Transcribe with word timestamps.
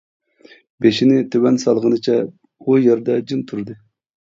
بېشىنى 0.85 1.17
تۆۋەن 1.35 1.61
سالغىنىچە 1.65 2.17
ئۇ 2.65 2.81
يەردە 2.89 3.21
جىم 3.31 3.47
تۇردى. 3.53 3.81